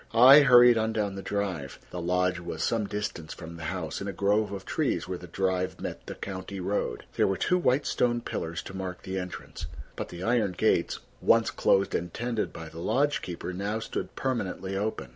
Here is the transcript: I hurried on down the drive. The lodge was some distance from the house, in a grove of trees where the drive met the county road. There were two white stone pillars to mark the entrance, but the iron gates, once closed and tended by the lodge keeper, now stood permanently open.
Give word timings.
I 0.15 0.39
hurried 0.39 0.79
on 0.79 0.93
down 0.93 1.13
the 1.13 1.21
drive. 1.21 1.77
The 1.91 2.01
lodge 2.01 2.39
was 2.39 2.63
some 2.63 2.87
distance 2.87 3.35
from 3.35 3.55
the 3.55 3.65
house, 3.65 4.01
in 4.01 4.07
a 4.07 4.11
grove 4.11 4.51
of 4.51 4.65
trees 4.65 5.07
where 5.07 5.19
the 5.19 5.27
drive 5.27 5.79
met 5.79 6.07
the 6.07 6.15
county 6.15 6.59
road. 6.59 7.03
There 7.17 7.27
were 7.27 7.37
two 7.37 7.59
white 7.59 7.85
stone 7.85 8.19
pillars 8.21 8.63
to 8.63 8.75
mark 8.75 9.03
the 9.03 9.19
entrance, 9.19 9.67
but 9.95 10.09
the 10.09 10.23
iron 10.23 10.53
gates, 10.53 11.01
once 11.21 11.51
closed 11.51 11.93
and 11.93 12.11
tended 12.11 12.51
by 12.51 12.67
the 12.67 12.79
lodge 12.79 13.21
keeper, 13.21 13.53
now 13.53 13.77
stood 13.77 14.15
permanently 14.15 14.75
open. 14.75 15.09